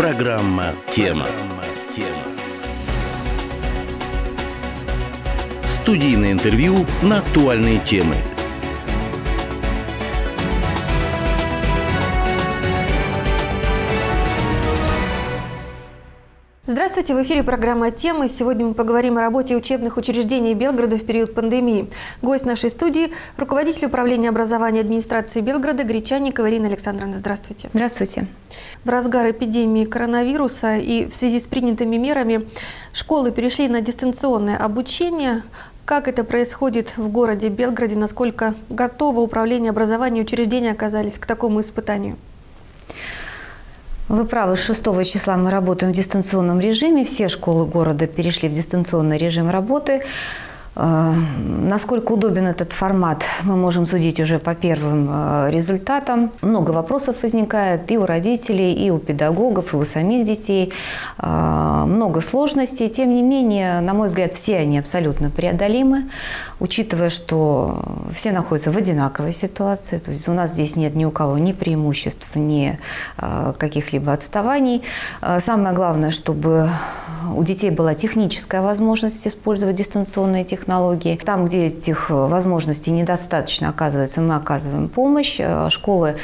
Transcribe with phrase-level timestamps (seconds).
[0.00, 1.26] Программа «Тема».
[5.62, 8.16] Студийное интервью на актуальные темы–
[17.00, 18.28] Здравствуйте, в эфире программа «Темы».
[18.28, 21.88] Сегодня мы поговорим о работе учебных учреждений Белгорода в период пандемии.
[22.20, 27.16] Гость нашей студии– руководитель управления образования администрации Белгорода Гречанникова Ирина Александровна.
[27.16, 27.70] Здравствуйте.
[27.72, 28.26] Здравствуйте.
[28.84, 32.46] В разгар эпидемии коронавируса и в связи с принятыми мерами
[32.92, 35.42] школы перешли на дистанционное обучение.
[35.86, 37.96] Как это происходит в городе Белгороде?
[37.96, 42.18] Насколько готово управление образования и учреждения оказались к такому испытанию?
[44.10, 47.04] Вы правы, с 6 числа мы работаем в дистанционном режиме.
[47.04, 50.02] Все школы города перешли в дистанционный режим работы.
[50.76, 56.30] Э, насколько удобен этот формат, мы можем судить уже по первым э, результатам.
[56.42, 60.72] Много вопросов возникает и у родителей, и у педагогов, и у самих детей.
[61.18, 62.88] Э, много сложностей.
[62.88, 66.08] Тем не менее, на мой взгляд, все они абсолютно преодолимы,
[66.60, 67.82] учитывая, что
[68.14, 69.98] все находятся в одинаковой ситуации.
[69.98, 72.78] То есть у нас здесь нет ни у кого ни преимуществ, ни
[73.58, 74.82] каких-либо отставаний.
[75.38, 76.68] Самое главное, чтобы
[77.34, 80.59] у детей была техническая возможность использовать дистанционные технологии.
[81.24, 85.40] Там, где этих возможностей недостаточно, оказывается, мы оказываем помощь.
[85.40, 86.16] Э, школы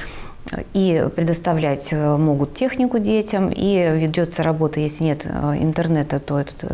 [0.75, 6.65] и предоставлять э, могут технику детям, и ведется работа, если нет э, интернета, то этот,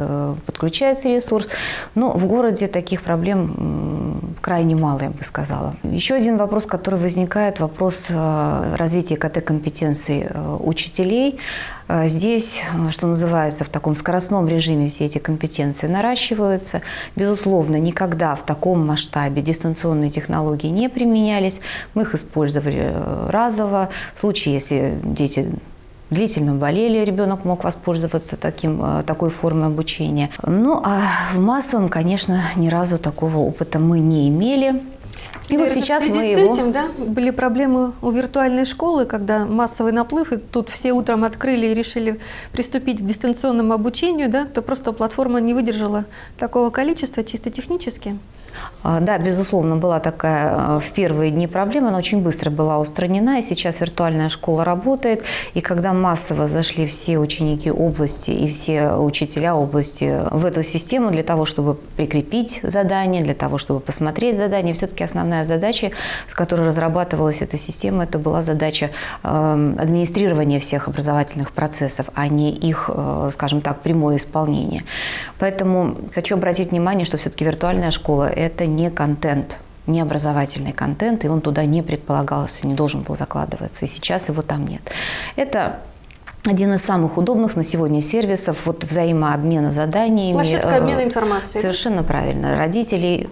[0.45, 1.47] подключается ресурс.
[1.95, 5.75] Но в городе таких проблем крайне мало, я бы сказала.
[5.85, 10.27] Еще один вопрос, который возникает, вопрос развития КТ-компетенций
[10.61, 11.39] учителей.
[11.88, 16.83] А здесь, что называется, в таком скоростном режиме все эти компетенции наращиваются.
[17.16, 21.60] Безусловно, никогда в таком масштабе дистанционные технологии не применялись.
[21.94, 23.88] Мы их использовали э, разово.
[24.14, 25.50] В случае, если дети
[26.10, 30.30] длительно болели, ребенок мог воспользоваться таким, э, такой формой обучения.
[30.47, 31.00] Ну, а
[31.33, 34.82] в массовом, конечно, ни разу такого опыта мы не имели.
[35.53, 36.55] И вот сейчас мы его...
[36.55, 41.25] с этим, да, были проблемы у виртуальной школы, когда массовый наплыв, и тут все утром
[41.25, 42.21] открыли и решили
[42.53, 46.07] приступить к дистанционному обучению, да, то просто платформа не выдержала
[46.39, 48.19] такого количества чисто технически.
[48.83, 53.39] А, да, безусловно, была такая а, в первые дни проблема, она очень быстро была устранена,
[53.39, 55.23] и сейчас виртуальная школа работает.
[55.55, 61.23] И когда массово зашли все ученики области и все учителя области в эту систему для
[61.23, 65.91] того, чтобы прикрепить задание, для того, чтобы посмотреть задание, все-таки основная задача,
[66.28, 68.91] с которой разрабатывалась эта система, это была задача
[69.22, 74.84] э, администрирования всех образовательных процессов, а не их, э, скажем так, прямое исполнение.
[75.38, 81.28] Поэтому хочу обратить внимание, что все-таки виртуальная школа– это не контент, не образовательный контент, и
[81.28, 84.82] он туда не предполагался, не должен был закладываться, и сейчас его там нет.
[85.36, 85.80] Это
[86.44, 90.34] один из самых удобных на сегодня сервисов вот взаимообмена заданиями.
[90.34, 91.62] Площадка обмена информацией.
[91.62, 92.56] Совершенно правильно.
[92.56, 93.28] Родителей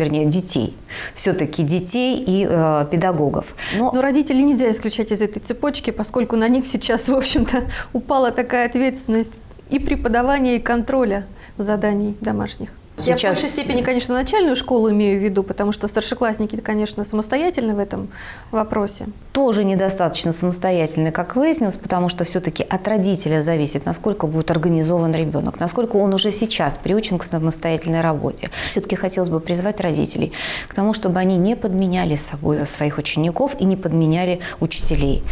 [0.00, 0.76] вернее, детей.
[1.14, 3.54] Все-таки детей и э, педагогов.
[3.78, 3.92] Но...
[3.92, 8.66] Но родителей нельзя исключать из этой цепочки, поскольку на них сейчас, в общем-то, упала такая
[8.66, 9.34] ответственность
[9.70, 11.26] и преподавания, и контроля
[11.58, 12.70] заданий домашних.
[13.00, 13.22] Сейчас...
[13.22, 17.74] Я в большей степени, конечно, начальную школу имею в виду, потому что старшеклассники, конечно, самостоятельны
[17.74, 18.08] в этом
[18.50, 19.06] вопросе.
[19.32, 25.60] Тоже недостаточно самостоятельны, как выяснилось, потому что все-таки от родителя зависит, насколько будет организован ребенок,
[25.60, 28.50] насколько он уже сейчас приучен к самостоятельной работе.
[28.70, 30.32] Все-таки хотелось бы призвать родителей
[30.68, 35.22] к тому, чтобы они не подменяли собой своих учеников и не подменяли учителей.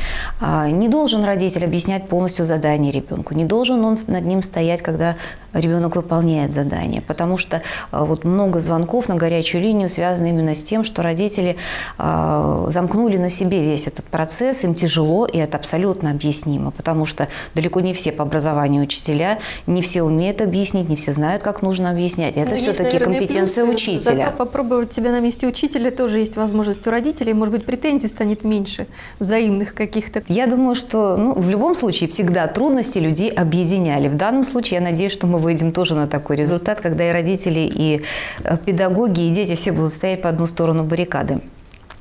[0.41, 5.17] А, не должен родитель объяснять полностью задание ребенку, не должен он над ним стоять, когда
[5.53, 7.58] ребенок выполняет задание, потому что
[7.91, 11.57] а, вот много звонков на горячую линию связано именно с тем, что родители
[11.97, 17.29] а, замкнули на себе весь этот процесс, им тяжело, и это абсолютно объяснимо, потому что
[17.55, 21.91] далеко не все по образованию учителя, не все умеют объяснить, не все знают, как нужно
[21.91, 22.37] объяснять.
[22.37, 24.27] Это ну, все-таки компетенция плюсы, учителя.
[24.27, 28.45] Зато попробовать себя на месте учителя тоже есть возможность у родителей, может быть, претензий станет
[28.45, 28.87] меньше,
[29.19, 30.23] взаимных каких-то.
[30.29, 34.09] Я думаю, что ну, в любом случае всегда трудности людей объединяли.
[34.09, 37.48] В данном случае я надеюсь, что мы выйдем тоже на такой результат, когда и родители
[37.49, 38.03] родители, и
[38.45, 41.41] э, педагоги, и дети все будут стоять по одну сторону баррикады.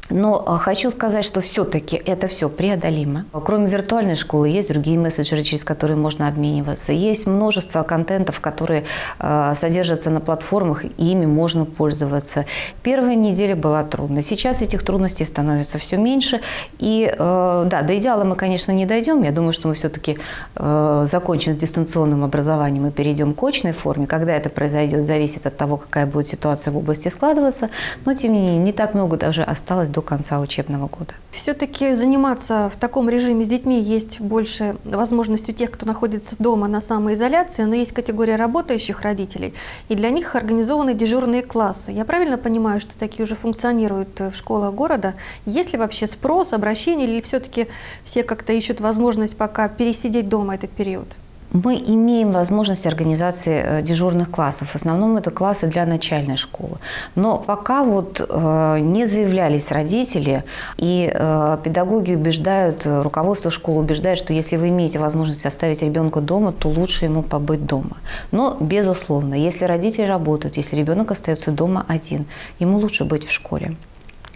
[0.09, 3.25] Но а, хочу сказать, что все-таки это все преодолимо.
[3.31, 6.93] Кроме виртуальной школы есть другие мессенджеры, через которые можно обмениваться.
[6.93, 8.85] Есть множество контентов, которые
[9.19, 12.45] э, содержатся на платформах, и ими можно пользоваться.
[12.83, 14.23] Первая неделя была трудной.
[14.23, 16.39] Сейчас этих трудностей становится все меньше.
[16.79, 19.23] И э, да, до идеала мы, конечно, не дойдем.
[19.23, 20.17] Я думаю, что мы все-таки
[20.55, 24.07] э, закончим с дистанционным образованием и перейдем к очной форме.
[24.07, 27.69] Когда это произойдет, зависит от того, какая будет ситуация в области складываться.
[28.05, 31.15] Но, тем не менее, не так много даже осталось до конца учебного года.
[31.31, 36.67] Все-таки заниматься в таком режиме с детьми есть больше возможность у тех, кто находится дома
[36.67, 39.55] на самоизоляции, но есть категория работающих родителей,
[39.89, 41.89] и для них организованы дежурные классы.
[41.91, 45.15] Я правильно понимаю, что такие уже функционируют в школах города?
[45.47, 47.67] Есть ли вообще спрос, обращение, или все-таки
[48.03, 51.07] все как-то ищут возможность пока пересидеть дома этот период?
[51.53, 54.69] Мы имеем возможность организации э, дежурных классов.
[54.69, 56.77] В основном это классы для начальной школы.
[57.15, 60.43] Но пока вот э, не заявлялись родители,
[60.77, 66.51] и э, педагоги убеждают, руководство школы убеждает, что если вы имеете возможность оставить ребенка дома,
[66.51, 67.97] то лучше ему побыть дома.
[68.31, 72.25] Но, безусловно, если родители работают, если ребенок остается дома один,
[72.59, 73.77] ему лучше быть в школе.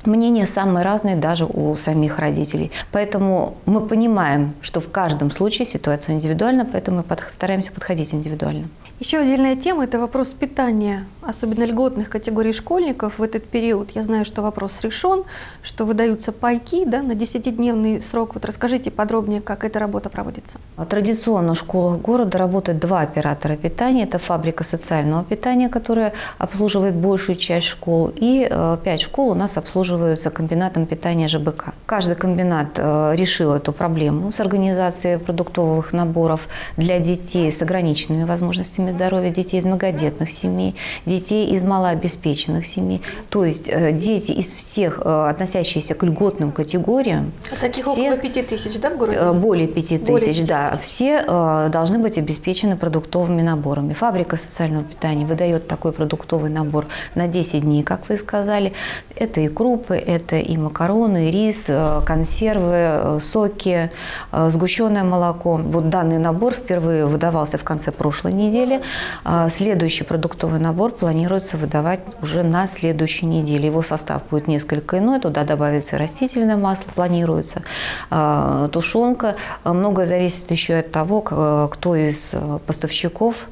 [0.05, 2.71] Мнения самые разные даже у самих родителей.
[2.91, 8.67] Поэтому мы понимаем, что в каждом случае ситуация индивидуальна, поэтому мы стараемся подходить индивидуально.
[9.01, 13.89] Еще отдельная тема– это вопрос питания, особенно льготных категорий школьников в этот период.
[13.95, 15.23] Я знаю, что вопрос решен,
[15.63, 18.35] что выдаются пайки да, на 10-дневный срок.
[18.35, 20.59] Вот расскажите подробнее, как эта работа проводится.
[20.87, 24.03] Традиционно в школах города работают два оператора питания.
[24.03, 29.57] Это фабрика социального питания, которая обслуживает большую часть школ, и э, пять школ у нас
[29.57, 31.73] обслуживаются комбинатом питания ЖБК.
[31.87, 36.47] Каждый комбинат э, решил эту проблему с организацией продуктовых наборов
[36.77, 43.01] для детей с ограниченными возможностями здоровья детей из многодетных семей, детей из малообеспеченных семей.
[43.29, 47.31] То есть э, дети из всех, э, относящиеся к льготным категориям.
[47.51, 49.17] А таких все, около пяти тысяч, да, в городе?
[49.19, 50.77] Э, более пяти тысяч, да.
[50.81, 51.23] Все
[51.69, 53.93] должны быть обеспечены продуктовыми наборами.
[53.93, 58.73] Фабрика социального питания выдает такой продуктовый набор на 10 дней, как вы сказали.
[59.15, 61.69] Это и крупы, это и макароны, и рис,
[62.05, 63.91] консервы, соки,
[64.31, 65.57] сгущенное молоко.
[65.57, 68.80] Вот данный набор впервые выдавался в конце прошлой недели.
[69.23, 73.67] А, следующий продуктовый набор планируется выдавать уже на следующей неделе.
[73.67, 77.63] Его состав будет несколько иной, туда добавится растительное масло, планируется,
[78.09, 79.35] а, тушенка.
[79.63, 82.33] Многое зависит еще от того, кто из
[82.65, 83.47] поставщиков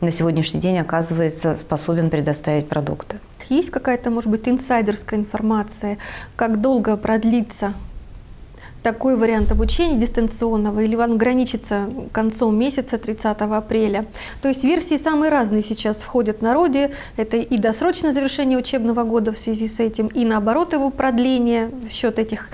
[0.00, 3.18] на сегодняшний день оказывается способен предоставить продукты.
[3.48, 5.98] Есть какая-то, может быть, инсайдерская информация,
[6.36, 7.74] как долго продлится
[8.84, 14.06] такой вариант обучения дистанционного, или он ограничится концом месяца 30 апреля.
[14.42, 16.90] То есть версии самые разные сейчас входят в народе.
[17.16, 21.90] Это и досрочное завершение учебного года в связи с этим, и наоборот его продление в
[21.90, 22.50] счет этих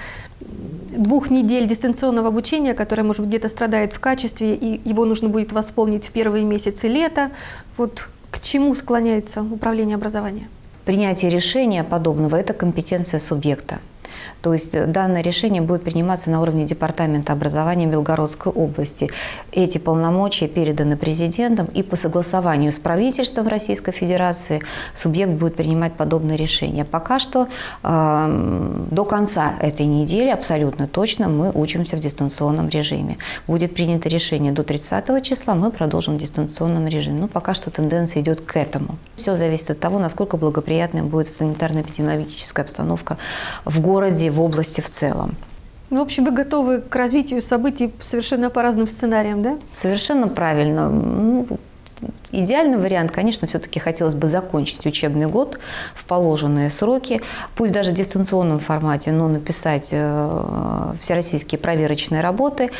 [0.96, 5.52] двух недель дистанционного обучения, которое, может быть, где-то страдает в качестве, и его нужно будет
[5.52, 7.32] восполнить в первые месяцы лета.
[7.76, 10.48] Вот к чему склоняется управление образования?
[10.84, 13.80] Принятие решения подобного– это компетенция субъекта.
[14.42, 19.10] То есть э, данное решение будет приниматься на уровне Департамента образования Белгородской области.
[19.52, 24.62] Эти полномочия переданы президентом, и по согласованию с правительством Российской Федерации
[24.94, 26.84] субъект будет принимать подобное решение.
[26.84, 27.48] Пока что
[27.82, 33.18] э, до конца этой недели абсолютно точно мы учимся в дистанционном режиме.
[33.46, 37.20] Будет принято решение до 30 числа, мы продолжим в дистанционном режиме.
[37.20, 38.96] Но пока что тенденция идет к этому.
[39.16, 43.18] Все зависит от того, насколько благоприятной будет санитарно-эпидемиологическая обстановка
[43.64, 45.36] в городе, в области в целом.
[45.90, 49.58] Ну, в общем, вы готовы к развитию событий совершенно по разным сценариям, да?
[49.72, 51.46] Совершенно правильно.
[52.32, 55.58] Идеальный вариант, конечно, все-таки хотелось бы закончить учебный год
[55.94, 57.20] в положенные сроки,
[57.56, 62.70] пусть даже в дистанционном формате, но написать э, всероссийские проверочные работы.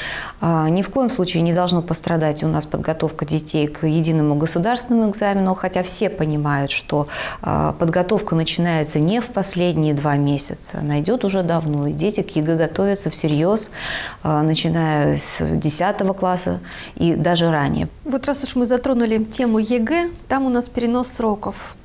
[0.41, 5.11] А, ни в коем случае не должно пострадать у нас подготовка детей к единому государственному
[5.11, 7.09] экзамену, хотя все понимают, что
[7.43, 12.37] а, подготовка начинается не в последние два месяца, она идет уже давно, и дети к
[12.37, 13.73] ЕГЭ готовятся всерьез,
[14.23, 16.61] а, начиная с 10 класса
[16.95, 17.89] и даже ранее.
[18.05, 21.77] Вот раз уж мы затронули тему ЕГЭ, там у нас перенос сроков.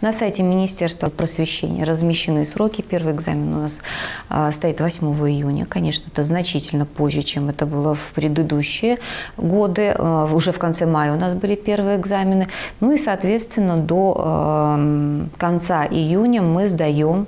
[0.00, 2.82] На сайте Министерства просвещения размещены сроки.
[2.82, 3.80] Первый экзамен у нас
[4.28, 5.66] а, стоит 8 июня.
[5.66, 8.98] Конечно, это значительно позже, чем это было в предыдущие
[9.36, 9.94] годы.
[9.96, 12.48] А, уже в конце мая у нас были первые экзамены.
[12.80, 17.26] Ну и, соответственно, до а, конца июня мы сдаем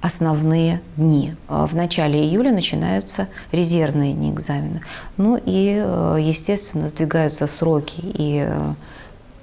[0.00, 1.34] основные дни.
[1.48, 4.80] В начале июля начинаются резервные дни экзамена.
[5.16, 5.84] Ну и,
[6.20, 8.48] естественно, сдвигаются сроки и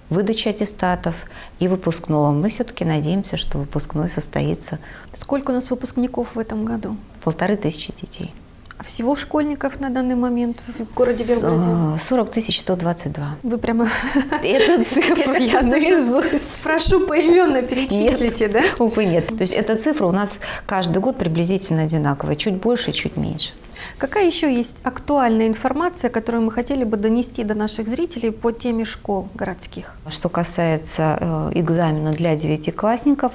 [0.10, 1.26] выдачи аттестатов
[1.60, 2.32] и выпускного.
[2.32, 4.80] Мы все-таки надеемся, что выпускной состоится.
[5.14, 6.96] Сколько у нас выпускников в этом году?
[7.24, 8.34] Полторы тысячи детей.
[8.78, 12.00] А всего школьников на данный момент в городе Белгороде?
[12.10, 13.38] 40 тысяч 122.
[13.42, 13.88] Вы прямо...
[14.44, 16.64] Эту цифру я наизусть.
[16.64, 18.62] Прошу поименно перечислите, да?
[18.78, 19.28] Увы, нет.
[19.28, 22.36] То есть эта цифра у нас каждый год приблизительно одинаковая.
[22.36, 23.54] Чуть больше, чуть меньше.
[23.98, 28.86] Какая еще есть актуальная информация, которую мы хотели бы донести до наших зрителей по теме
[28.86, 29.96] школ городских?
[30.10, 33.34] Что касается э, экзамена для девятиклассников,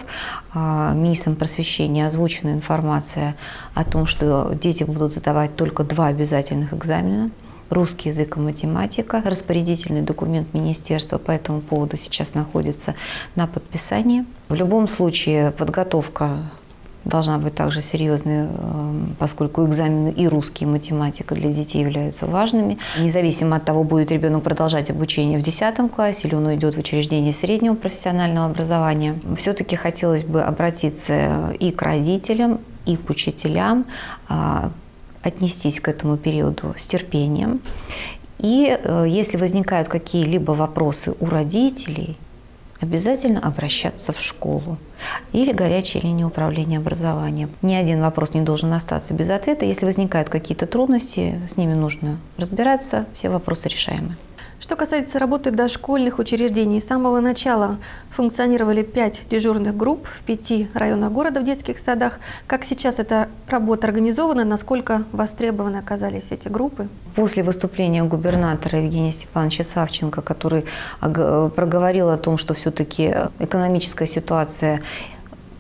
[0.54, 3.37] э, министром просвещения озвучена информация
[3.75, 7.30] о том, что дети будут задавать только два обязательных экзамена
[7.71, 9.23] русский язык и математика.
[9.25, 12.95] Распорядительный документ министерства по этому поводу сейчас находится
[13.37, 14.25] на подписании.
[14.49, 16.50] В любом случае подготовка
[17.04, 22.78] должна быть также серьезной, эм, поскольку экзамены и русский, и математика для детей являются важными.
[22.99, 27.33] Независимо от того, будет ребенок продолжать обучение в 10 классе или он уйдет в учреждение
[27.33, 33.87] среднего профессионального образования, все-таки хотелось бы обратиться и к родителям, и к учителям,
[34.28, 34.71] а,
[35.23, 37.61] отнестись к этому периоду с терпением.
[38.38, 42.16] И э, если возникают какие-либо вопросы у родителей,
[42.80, 44.78] обязательно обращаться в школу
[45.32, 47.50] или горячая линия управления образованием.
[47.62, 49.64] Ни один вопрос не должен остаться без ответа.
[49.64, 54.16] Если возникают какие-то трудности, с ними нужно разбираться, все вопросы решаемы.
[54.61, 57.79] Что касается работы дошкольных учреждений, с самого начала
[58.11, 62.21] функционировали пять дежурных групп в пяти районах города в детских садах.
[62.47, 66.88] Как сейчас эта работа организована, насколько востребованы оказались эти группы?
[67.14, 70.67] После выступления губернатора Евгения Степановича Савченко, который
[71.00, 74.83] проговорил о том, что все-таки экономическая ситуация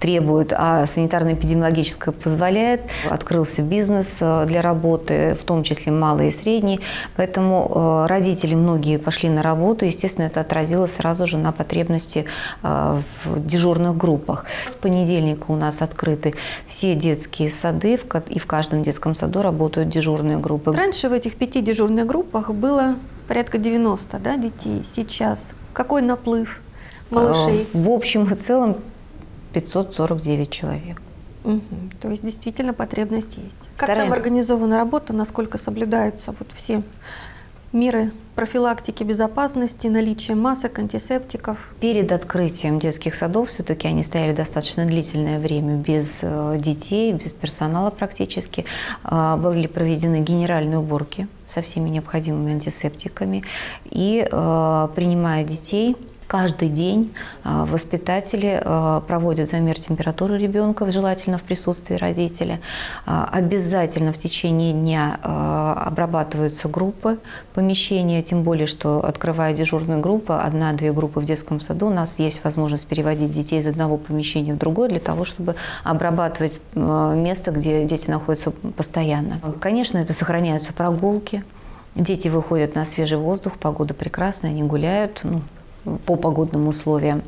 [0.00, 2.80] требует, а санитарно-эпидемиологическое позволяет.
[3.08, 6.80] Открылся бизнес э, для работы, в том числе малый и средний.
[7.16, 9.84] Поэтому э, родители многие пошли на работу.
[9.84, 12.24] Естественно, это отразилось сразу же на потребности
[12.62, 14.46] э, в дежурных группах.
[14.66, 16.34] С понедельника у нас открыты
[16.66, 20.72] все детские сады, и в каждом детском саду работают дежурные группы.
[20.72, 22.96] Раньше в этих пяти дежурных группах было
[23.28, 24.82] порядка 90 да, детей.
[24.96, 26.62] Сейчас какой наплыв
[27.10, 27.66] малышей?
[27.72, 28.76] В общем и целом
[29.52, 31.00] 549 человек.
[31.44, 31.60] Угу.
[32.00, 33.56] То есть действительно потребность есть.
[33.76, 36.82] Как там организована работа, насколько соблюдаются вот все
[37.72, 41.72] меры профилактики безопасности, наличие масок, антисептиков?
[41.80, 47.90] Перед открытием детских садов все-таки они стояли достаточно длительное время без э, детей, без персонала
[47.90, 48.64] практически.
[49.04, 53.44] А, были проведены генеральные уборки со всеми необходимыми антисептиками.
[53.84, 55.96] И э, принимая детей,
[56.30, 62.60] Каждый день а, воспитатели а, проводят замер температуры ребенка, желательно в присутствии родителя.
[63.04, 67.18] А, обязательно в течение дня обрабатываются группы
[67.52, 72.44] помещения, тем более, что открывая дежурную группу, одна-две группы в детском саду, у нас есть
[72.44, 78.08] возможность переводить детей из одного помещения в другое для того, чтобы обрабатывать место, где дети
[78.08, 79.40] находятся постоянно.
[79.58, 81.42] Конечно, это сохраняются прогулки.
[81.96, 85.22] Дети выходят на свежий воздух, погода прекрасная, они гуляют.
[85.24, 85.42] Ну,
[86.06, 87.22] по погодным условиям.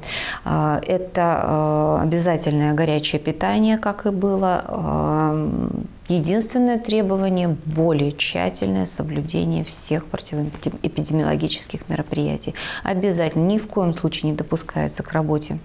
[0.44, 4.64] А, это а, обязательное горячее питание, как и было.
[4.66, 12.54] А, единственное требование– более тщательное соблюдение всех противоэпидемиологических мероприятий.
[12.82, 15.58] Обязательно ни в коем случае не допускается к работе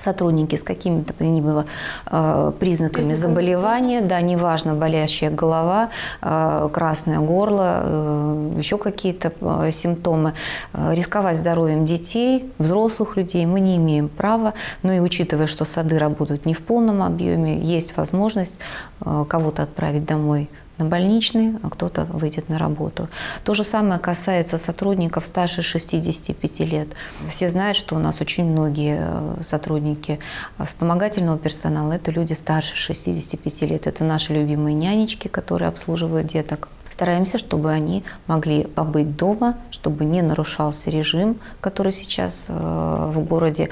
[0.00, 1.66] сотрудники с какими-то ни было
[2.10, 5.90] э, признаками заболевания, да, неважно, болящая голова,
[6.22, 9.32] э, красное горло, э, еще какие-то
[9.70, 10.34] симптомы,
[10.72, 16.46] рисковать здоровьем детей, взрослых людей мы не имеем права, но и учитывая, что сады работают
[16.46, 18.60] не в полном объеме, есть возможность
[19.00, 20.48] кого-то отправить домой
[20.80, 23.08] на больничный, а кто-то выйдет на работу.
[23.44, 26.88] То же самое касается сотрудников старше 65 лет.
[27.28, 30.18] Все знают, что у нас очень многие э, сотрудники
[30.64, 33.86] вспомогательного персонала– это люди старше 65 лет.
[33.86, 36.68] Это наши любимые нянечки, которые обслуживают деток.
[36.90, 43.70] Стараемся, чтобы они могли побыть дома, чтобы не нарушался режим, который сейчас э, в городе,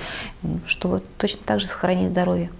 [0.67, 2.50] чтобы точно так же сохранить здоровье.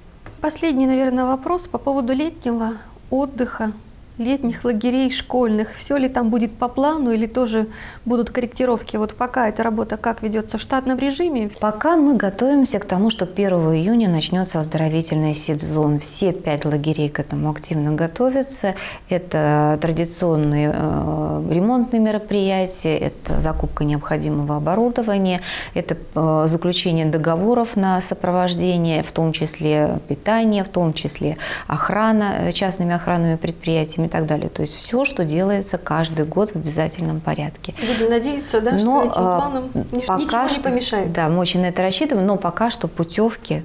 [0.40, 2.73] Последний, наверное, вопрос по поводу летнего
[3.11, 3.73] отдыха
[4.18, 7.68] летних лагерей школьных, все ли там будет по плану или тоже
[8.04, 8.96] будут корректировки?
[8.96, 11.50] Вот пока эта работа как ведется в штатном режиме?
[11.60, 15.98] Пока мы готовимся к тому, что 1 июня начнется оздоровительный сезон.
[15.98, 18.75] Все пять лагерей к этому активно готовятся.
[19.08, 25.40] Это традиционные э, ремонтные мероприятия, это закупка необходимого оборудования,
[25.75, 32.52] это э, заключение договоров на сопровождение, в том числе питание, в том числе охрана э,
[32.52, 34.49] частными охранными предприятиями и так далее.
[34.49, 37.75] То есть все, что делается каждый год в обязательном порядке.
[37.81, 39.69] Будем надеяться, да, но, что этим а, планам
[40.07, 41.12] пока ничего что, не помешает.
[41.12, 43.62] Да, мы очень на это рассчитываем, но пока что путевки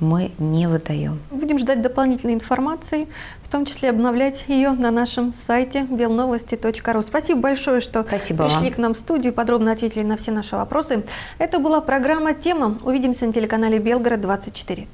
[0.00, 1.20] мы не выдаем.
[1.30, 3.08] Будем ждать дополнительной информации,
[3.42, 7.02] в том числе обновлять ее на нашем сайте белновости.ру.
[7.02, 8.72] Спасибо большое, что Спасибо пришли вам.
[8.72, 11.04] к нам в студию, подробно ответили на все наши вопросы.
[11.38, 12.78] Это была программа «Тема».
[12.82, 14.86] Увидимся на телеканале «Белгород-24».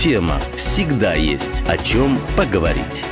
[0.00, 3.04] Тема всегда есть о чем поговорить.